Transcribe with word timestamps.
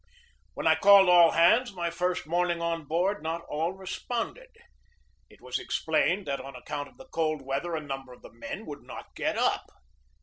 When 0.55 0.65
I 0.65 0.73
called 0.73 1.09
all 1.09 1.29
hands 1.29 1.73
my 1.73 1.91
first 1.91 2.25
morning 2.25 2.59
on 2.59 2.85
board, 2.85 3.21
not 3.21 3.41
all 3.43 3.73
responded. 3.73 4.49
It 5.29 5.41
was 5.41 5.59
explained 5.59 6.25
that 6.25 6.41
on 6.41 6.55
account 6.55 6.87
of 6.89 6.97
the 6.97 7.05
cold 7.05 7.43
weather 7.43 7.75
a 7.75 7.81
number 7.81 8.11
of 8.11 8.23
the 8.23 8.33
men 8.33 8.65
would 8.65 8.81
not 8.81 9.13
get 9.13 9.37
up. 9.37 9.69